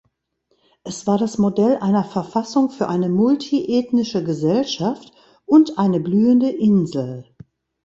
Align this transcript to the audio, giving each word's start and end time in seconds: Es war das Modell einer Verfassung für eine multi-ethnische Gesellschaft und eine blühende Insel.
Es 0.83 1.05
war 1.05 1.19
das 1.19 1.37
Modell 1.37 1.77
einer 1.77 2.03
Verfassung 2.03 2.71
für 2.71 2.87
eine 2.89 3.07
multi-ethnische 3.07 4.23
Gesellschaft 4.23 5.11
und 5.45 5.77
eine 5.77 5.99
blühende 5.99 6.49
Insel. 6.49 7.25